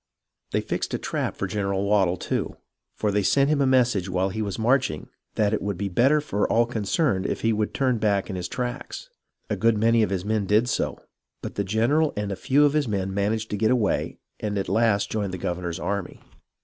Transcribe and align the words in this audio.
They 0.49 0.61
fixed 0.61 0.95
a 0.95 0.97
trap 0.97 1.35
for 1.37 1.45
General 1.45 1.83
Waddel, 1.85 2.17
too; 2.17 2.55
for 2.95 3.11
they 3.11 3.21
sent 3.21 3.51
him 3.51 3.61
a 3.61 3.67
message 3.67 4.09
while 4.09 4.29
he 4.29 4.41
was 4.41 4.57
marching, 4.57 5.09
that 5.35 5.53
it 5.53 5.61
would 5.61 5.77
be 5.77 5.89
better 5.89 6.19
for 6.19 6.51
all 6.51 6.65
concerned 6.65 7.27
if 7.27 7.41
he 7.41 7.53
would 7.53 7.71
turn 7.71 7.99
back 7.99 8.27
in 8.27 8.35
his 8.35 8.47
tracks. 8.47 9.11
A 9.47 9.55
good 9.55 9.77
many 9.77 10.01
of 10.01 10.09
his 10.09 10.25
men 10.25 10.47
did 10.47 10.67
so, 10.67 10.97
but 11.43 11.53
the 11.53 11.63
general 11.63 12.13
and 12.17 12.31
a 12.31 12.35
few 12.35 12.65
of 12.65 12.73
his 12.73 12.87
men 12.87 13.13
managed 13.13 13.51
to 13.51 13.57
get 13.57 13.69
away 13.69 14.17
and 14.39 14.57
at 14.57 14.67
last 14.67 15.11
joined 15.11 15.35
the 15.35 15.37
governor's 15.37 15.79
army. 15.79 16.19